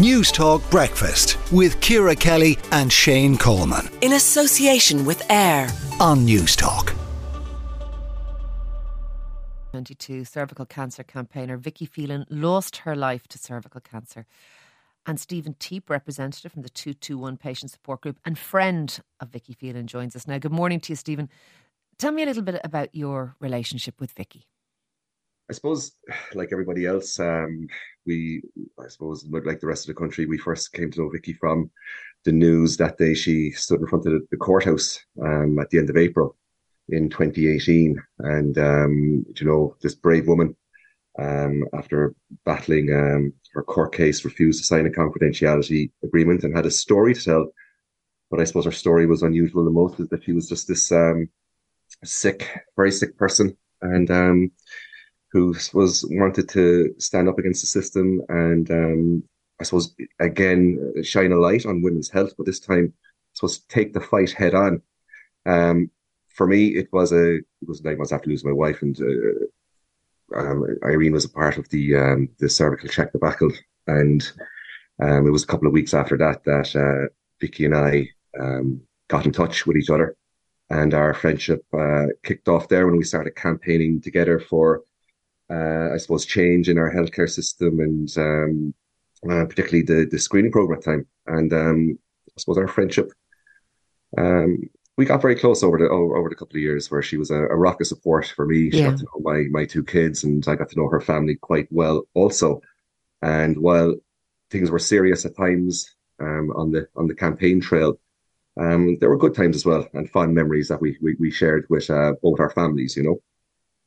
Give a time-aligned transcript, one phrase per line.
[0.00, 3.86] Newstalk Breakfast with Ciara Kelly and Shane Coleman.
[4.00, 5.68] In association with AIR
[6.00, 6.96] on Newstalk.
[9.72, 14.24] 22 cervical cancer campaigner Vicky Phelan lost her life to cervical cancer.
[15.04, 19.86] And Stephen Teap, representative from the 221 Patient Support Group and friend of Vicky Phelan,
[19.86, 20.38] joins us now.
[20.38, 21.28] Good morning to you, Stephen.
[21.98, 24.46] Tell me a little bit about your relationship with Vicky.
[25.50, 25.92] I suppose,
[26.34, 27.66] like everybody else, um,
[28.06, 28.42] we,
[28.82, 31.70] I suppose, like the rest of the country, we first came to know Vicky from
[32.24, 35.90] the news that day she stood in front of the courthouse um, at the end
[35.90, 36.36] of April
[36.88, 38.00] in 2018.
[38.20, 40.54] And, um, you know, this brave woman,
[41.18, 46.66] um, after battling um, her court case, refused to sign a confidentiality agreement and had
[46.66, 47.52] a story to tell.
[48.30, 50.92] But I suppose her story was unusual the most is that she was just this
[50.92, 51.28] um,
[52.04, 53.56] sick, very sick person.
[53.82, 54.50] And, um,
[55.32, 59.22] who was wanted to stand up against the system and um,
[59.60, 63.92] I suppose again shine a light on women's health, but this time I suppose take
[63.92, 64.82] the fight head on.
[65.46, 65.90] Um,
[66.28, 70.38] for me, it was a it was nine months after losing my wife, and uh,
[70.38, 73.52] um, Irene was a part of the um, the cervical check debacle,
[73.86, 74.32] and
[75.02, 78.08] um, it was a couple of weeks after that that uh, Vicky and I
[78.40, 80.16] um, got in touch with each other,
[80.70, 84.82] and our friendship uh, kicked off there when we started campaigning together for
[85.50, 88.74] uh, I suppose, change in our healthcare system and um,
[89.28, 91.06] uh, particularly the, the screening program at the time.
[91.26, 91.98] And um,
[92.28, 93.10] I suppose our friendship,
[94.16, 94.62] um,
[94.96, 97.34] we got very close over the over, the couple of years where she was a,
[97.34, 98.70] a rock of support for me.
[98.70, 98.90] She yeah.
[98.90, 101.68] got to know my, my two kids and I got to know her family quite
[101.70, 102.60] well also.
[103.22, 103.94] And while
[104.50, 107.98] things were serious at times um, on the on the campaign trail,
[108.58, 111.66] um, there were good times as well and fun memories that we we, we shared
[111.70, 112.96] with uh, both our families.
[112.96, 113.22] You know.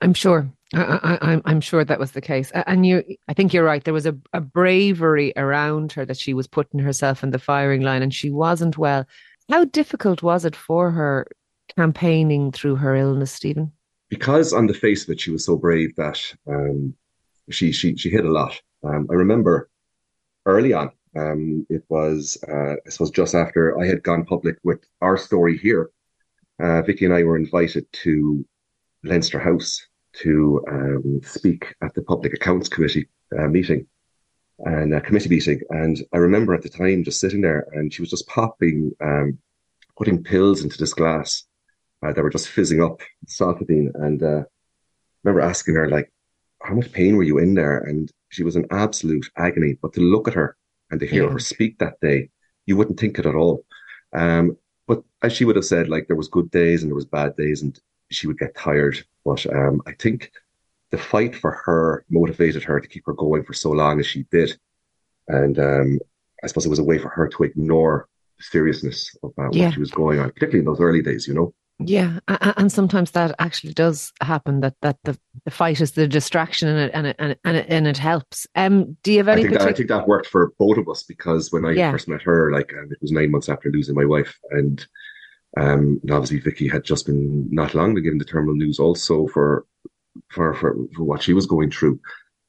[0.00, 0.50] I'm sure.
[0.74, 2.50] I, am sure that was the case.
[2.52, 3.84] And you, I think you're right.
[3.84, 7.82] There was a, a bravery around her that she was putting herself in the firing
[7.82, 9.06] line, and she wasn't well.
[9.50, 11.26] How difficult was it for her
[11.76, 13.72] campaigning through her illness, Stephen?
[14.08, 16.94] Because on the face of it, she was so brave that um,
[17.50, 18.60] she she she hit a lot.
[18.82, 19.70] Um, I remember
[20.46, 20.90] early on.
[21.16, 25.56] Um, it was uh, I suppose just after I had gone public with our story
[25.56, 25.90] here.
[26.62, 28.44] Uh, Vicky and I were invited to
[29.04, 33.86] Leinster House to um, speak at the Public Accounts Committee uh, meeting
[34.60, 35.60] and a committee meeting.
[35.70, 39.38] And I remember at the time just sitting there and she was just popping, um,
[39.96, 41.44] putting pills into this glass
[42.04, 43.90] uh, that were just fizzing up, Solpadeine.
[43.94, 44.44] And uh, I
[45.24, 46.12] remember asking her, like,
[46.62, 47.78] how much pain were you in there?
[47.78, 49.76] And she was in absolute agony.
[49.80, 50.56] But to look at her
[50.90, 51.30] and to hear yeah.
[51.30, 52.30] her speak that day,
[52.66, 53.64] you wouldn't think it at all.
[54.12, 54.56] Um,
[54.86, 57.36] but as she would have said, like there was good days and there was bad
[57.36, 57.78] days, and
[58.14, 59.04] she would get tired.
[59.24, 60.32] But um, I think
[60.90, 64.24] the fight for her motivated her to keep her going for so long as she
[64.30, 64.56] did.
[65.28, 65.98] And um,
[66.42, 68.08] I suppose it was a way for her to ignore
[68.38, 69.66] the seriousness of uh, yeah.
[69.66, 71.54] what she was going on, particularly in those early days, you know.
[71.80, 74.60] Yeah, and sometimes that actually does happen.
[74.60, 77.88] That that the, the fight is the distraction, and it and it and it, and
[77.88, 78.46] it, helps.
[78.54, 79.40] Um, do you have any?
[79.40, 81.90] I think, that, I think that worked for both of us because when I yeah.
[81.90, 84.86] first met her, like um, it was nine months after losing my wife, and
[85.56, 89.66] um, and obviously, Vicky had just been not long given the terminal news also for,
[90.30, 92.00] for for for what she was going through,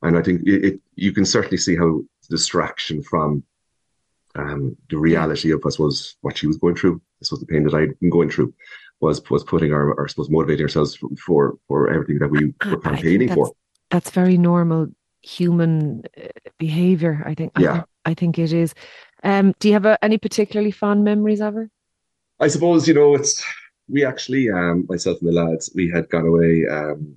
[0.01, 3.43] and I think it, it you can certainly see how distraction from
[4.35, 7.63] um, the reality of I suppose what she was going through, I suppose the pain
[7.63, 8.53] that I'd been going through,
[9.01, 12.53] was was putting our, our I suppose motivating ourselves for for, for everything that we
[12.69, 13.51] were campaigning for.
[13.91, 14.87] That's very normal
[15.21, 16.27] human uh,
[16.57, 17.23] behavior.
[17.25, 17.51] I think.
[17.59, 17.83] Yeah.
[18.05, 18.73] I, I think it is.
[19.23, 21.69] Um, do you have a, any particularly fond memories of her?
[22.39, 23.43] I suppose you know it's
[23.87, 27.15] we actually um myself and the lads we had gone away um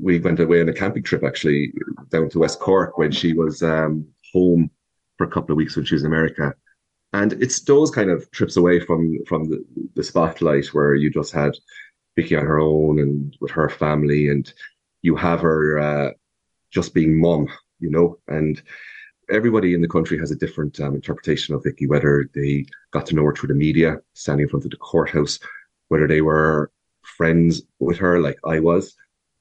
[0.00, 1.72] we went away on a camping trip actually
[2.10, 4.70] down to West Cork when she was um home
[5.16, 6.54] for a couple of weeks when she was in America.
[7.12, 11.32] And it's those kind of trips away from from the, the spotlight where you just
[11.32, 11.56] had
[12.16, 14.52] Vicky on her own and with her family and
[15.02, 16.10] you have her uh,
[16.70, 17.48] just being mom,
[17.78, 18.62] you know, and
[19.30, 23.14] everybody in the country has a different um, interpretation of Vicky, whether they got to
[23.14, 25.38] know her through the media, standing in front of the courthouse,
[25.88, 26.70] whether they were
[27.02, 28.94] friends with her like I was.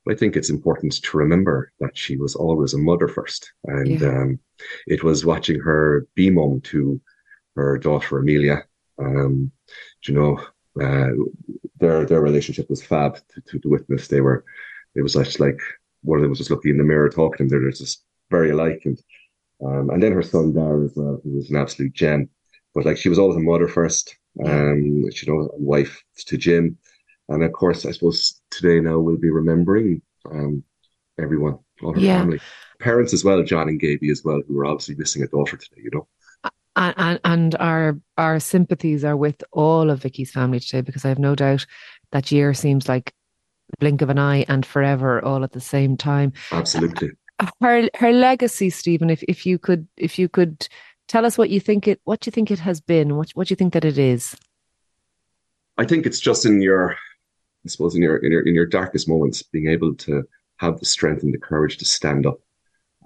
[0.09, 3.53] I think it's important to remember that she was always a mother first.
[3.65, 4.07] And yeah.
[4.07, 4.39] um,
[4.85, 6.99] it was watching her be mum to
[7.55, 8.63] her daughter Amelia.
[8.99, 9.51] Um,
[10.05, 10.39] you know,
[10.81, 11.09] uh,
[11.79, 14.07] their their relationship was fab to, to, to witness.
[14.07, 14.43] They were,
[14.95, 15.59] it was just like
[16.01, 17.63] one of them was just looking in the mirror talking to them.
[17.63, 18.81] They're just very alike.
[18.85, 18.99] And
[19.65, 22.29] um, and then her son Darragh as well, who was an absolute gem.
[22.73, 24.15] But like she was always a mother first,
[24.45, 26.77] um, you know, wife to Jim.
[27.29, 30.63] And of course, I suppose today now we'll be remembering um,
[31.19, 32.19] everyone, all her yeah.
[32.19, 32.39] family.
[32.79, 35.81] parents as well, John and Gaby as well, who are obviously missing a daughter today.
[35.83, 36.07] You know.
[36.75, 41.09] And, and, and our our sympathies are with all of Vicky's family today because I
[41.09, 41.65] have no doubt
[42.11, 43.13] that year seems like
[43.69, 46.33] the blink of an eye and forever all at the same time.
[46.51, 47.11] Absolutely.
[47.61, 49.09] Her her legacy, Stephen.
[49.09, 50.67] If if you could if you could
[51.07, 53.55] tell us what you think it what you think it has been, what what you
[53.55, 54.35] think that it is.
[55.77, 59.09] I think it's just in your, I suppose in your in your in your darkest
[59.09, 60.23] moments, being able to
[60.57, 62.39] have the strength and the courage to stand up,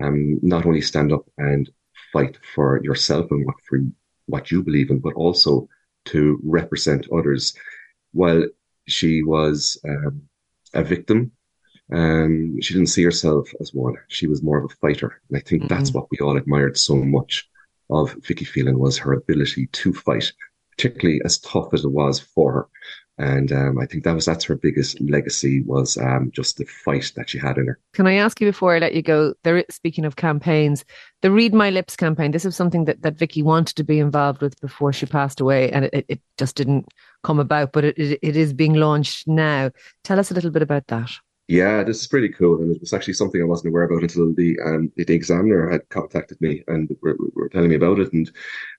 [0.03, 1.69] um, not only stand up and
[2.12, 3.79] fight for yourself and what for
[4.25, 5.68] what you believe in, but also
[6.06, 7.53] to represent others.
[8.12, 8.45] While
[8.88, 10.24] she was um,
[10.74, 11.31] a victim,
[11.94, 13.95] um, she didn't see herself as one.
[14.07, 15.74] She was more of a fighter, and I think mm-hmm.
[15.74, 17.50] that's what we all admired so much
[17.89, 20.34] of Vicky Phelan was her ability to fight,
[20.72, 22.68] particularly as tough as it was for her.
[23.19, 27.12] And um, I think that was that's her biggest legacy was um, just the fight
[27.16, 27.80] that she had in her.
[27.94, 29.34] Can I ask you before I let you go?
[29.44, 30.86] There, speaking of campaigns,
[31.24, 32.30] the Read My Lips campaign.
[32.30, 35.72] This is something that that Vicky wanted to be involved with before she passed away,
[35.72, 36.89] and it, it just didn't
[37.24, 37.72] come about.
[37.72, 39.72] But it, it, it is being launched now.
[40.04, 41.10] Tell us a little bit about that.
[41.48, 44.34] Yeah, this is pretty cool, and it was actually something I wasn't aware about until
[44.34, 48.12] the um, the examiner had contacted me and were, were telling me about it.
[48.12, 48.30] And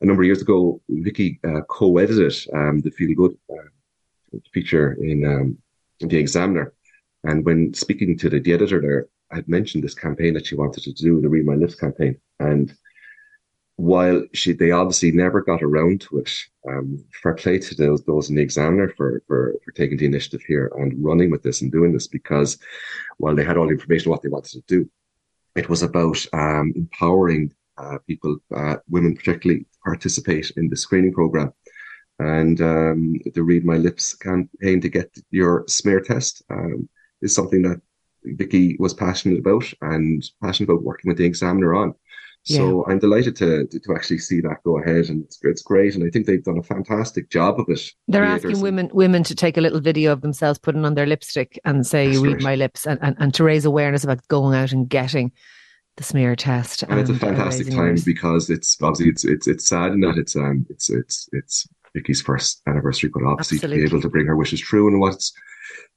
[0.03, 5.25] a number of years ago, Vicky uh, co-edited um, the Feel Good uh, feature in,
[5.25, 5.59] um,
[6.01, 6.75] the examiner.
[7.25, 10.55] And when speaking to the, the editor there, I had mentioned this campaign that she
[10.55, 12.75] wanted to do, the Read My Lips campaign, and
[13.79, 16.31] while she they obviously never got around to it.
[16.69, 20.43] Um, fair play to those those in the examiner for, for for taking the initiative
[20.47, 22.59] here and running with this and doing this because
[23.19, 24.91] while they had all the information what they wanted to do,
[25.55, 31.53] it was about um, empowering uh, people, uh, women particularly, participate in the screening program.
[32.19, 36.89] And um, the Read My Lips campaign to get your smear test um,
[37.23, 37.81] is something that
[38.25, 41.95] Vicky was passionate about and passionate about working with the examiner on.
[42.49, 42.93] So yeah.
[42.93, 45.95] I'm delighted to, to, to actually see that go ahead, and it's it's great.
[45.95, 47.81] And I think they've done a fantastic job of it.
[48.07, 51.61] They're asking women women to take a little video of themselves putting on their lipstick
[51.67, 52.43] and say, That's "Read right.
[52.43, 55.31] my lips," and, and and to raise awareness about going out and getting
[55.99, 56.85] the smear test.
[56.85, 58.05] And, and it's a fantastic time yours.
[58.05, 62.23] because it's obviously it's it's it's sad in that it's um it's it's it's Vicky's
[62.23, 63.83] first anniversary, but obviously Absolutely.
[63.83, 65.35] to be able to bring her wishes true and what's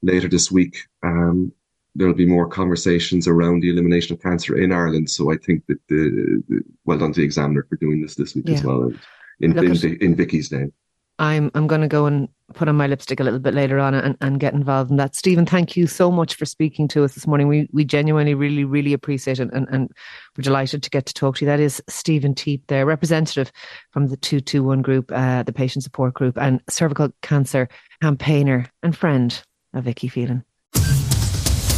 [0.01, 0.77] later this week.
[1.03, 1.53] Um,
[1.95, 5.09] there'll be more conversations around the elimination of cancer in Ireland.
[5.09, 8.35] So I think that the, the well done to the examiner for doing this this
[8.35, 8.55] week yeah.
[8.55, 8.91] as well,
[9.39, 10.73] in in, in, in Vicky's name.
[11.19, 13.93] I'm I'm going to go and put on my lipstick a little bit later on
[13.93, 15.15] and, and get involved in that.
[15.15, 17.47] Stephen, thank you so much for speaking to us this morning.
[17.47, 19.91] We we genuinely really really appreciate it and, and
[20.35, 21.47] we're delighted to get to talk to you.
[21.47, 23.51] That is Stephen Teap, there, representative
[23.91, 27.69] from the two two one group, uh, the patient support group, and cervical cancer
[28.01, 30.43] campaigner and friend of Vicky Phelan.